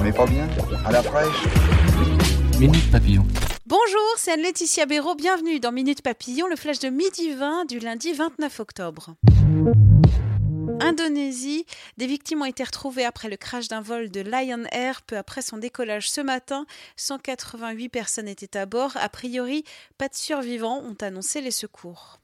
[0.00, 0.48] On n'est pas bien
[0.86, 1.44] À la fraîche
[2.58, 3.26] Minute Papillon.
[3.66, 5.14] Bonjour, c'est Anne-Laetitia Béraud.
[5.14, 9.14] Bienvenue dans Minute Papillon, le flash de midi 20 du lundi 29 octobre.
[10.80, 11.66] Indonésie,
[11.98, 15.42] des victimes ont été retrouvées après le crash d'un vol de Lion Air peu après
[15.42, 16.64] son décollage ce matin.
[16.96, 18.92] 188 personnes étaient à bord.
[18.98, 19.64] A priori,
[19.98, 22.18] pas de survivants ont annoncé les secours.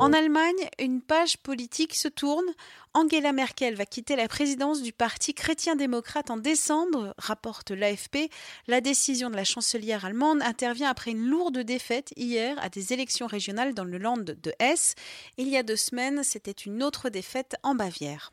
[0.00, 2.46] En Allemagne, une page politique se tourne.
[2.94, 8.30] Angela Merkel va quitter la présidence du parti chrétien-démocrate en décembre, rapporte l'AFP.
[8.66, 13.26] La décision de la chancelière allemande intervient après une lourde défaite hier à des élections
[13.26, 14.94] régionales dans le land de Hesse.
[15.36, 18.32] Il y a deux semaines, c'était une autre défaite en Bavière.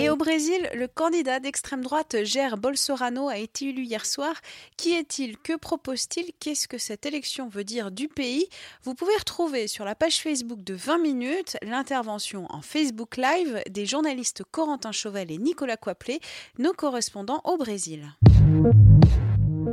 [0.00, 4.32] Et au Brésil, le candidat d'extrême droite Jair Bolsonaro a été élu hier soir.
[4.76, 5.36] Qui est-il?
[5.36, 6.30] Que propose-t-il?
[6.38, 8.46] Qu'est-ce que cette élection veut dire du pays?
[8.84, 13.86] Vous pouvez retrouver sur la page Facebook de 20 minutes l'intervention en Facebook Live des
[13.86, 16.20] journalistes Corentin Chauvel et Nicolas Coiplet,
[16.58, 18.12] nos correspondants au Brésil.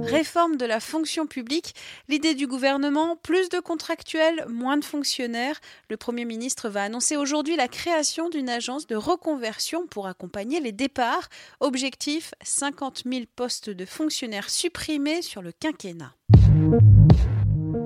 [0.06, 1.76] Réforme de la fonction publique.
[2.08, 5.60] L'idée du gouvernement, plus de contractuels, moins de fonctionnaires.
[5.90, 10.72] Le Premier ministre va annoncer aujourd'hui la création d'une agence de reconversion pour accompagner les
[10.72, 11.30] départs.
[11.60, 16.14] Objectif 50 000 postes de fonctionnaires supprimés sur le quinquennat.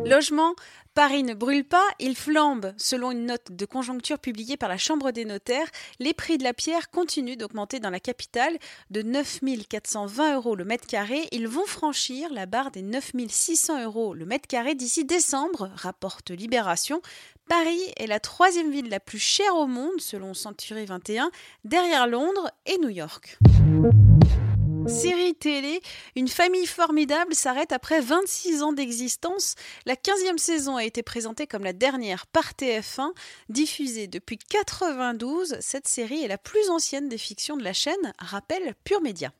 [0.10, 0.56] Logement,
[0.96, 2.74] Paris ne brûle pas, il flambe.
[2.78, 5.68] Selon une note de conjoncture publiée par la Chambre des notaires,
[6.00, 8.58] les prix de la pierre continuent d'augmenter dans la capitale.
[8.90, 13.84] De 9 420 euros le mètre carré, ils vont franchir la barre des 9 600
[13.84, 17.04] euros le mètre carré d'ici décembre, rapporte Libération.
[17.48, 21.30] Paris est la troisième ville la plus chère au monde, selon Century 21,
[21.66, 23.38] derrière Londres et New York.
[24.90, 25.82] Série télé,
[26.16, 29.56] une famille formidable s'arrête après 26 ans d'existence.
[29.86, 33.12] La 15e saison a été présentée comme la dernière par TF1.
[33.50, 38.74] Diffusée depuis 92, cette série est la plus ancienne des fictions de la chaîne, rappelle
[38.84, 39.32] Pure Média.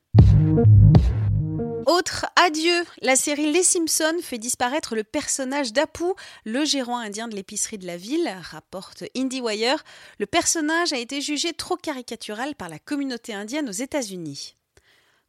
[1.86, 6.04] Autre adieu, la série Les Simpsons fait disparaître le personnage d'Apu,
[6.44, 9.82] le gérant indien de l'épicerie de la ville, rapporte IndieWire.
[10.18, 14.56] Le personnage a été jugé trop caricatural par la communauté indienne aux États-Unis.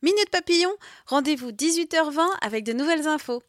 [0.03, 0.71] Minute Papillon,
[1.05, 3.43] rendez-vous 18h20 avec de nouvelles infos.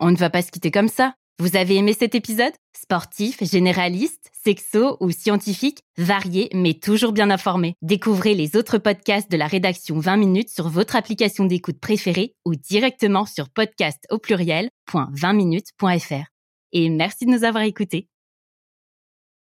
[0.00, 1.14] On ne va pas se quitter comme ça.
[1.38, 2.50] Vous avez aimé cet épisode?
[2.76, 7.76] Sportif, généraliste, sexo ou scientifique, varié mais toujours bien informé.
[7.82, 12.56] Découvrez les autres podcasts de la rédaction 20 minutes sur votre application d'écoute préférée ou
[12.56, 16.24] directement sur podcast au pluriel.20minutes.fr.
[16.72, 18.08] Et merci de nous avoir écoutés.